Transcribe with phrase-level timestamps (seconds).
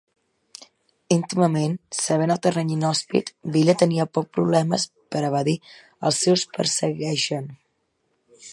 [1.15, 5.55] Íntimament sabent el terreny inhòspit, Villa tenia poc problemes per evadir
[6.09, 7.47] als seus persegueixen.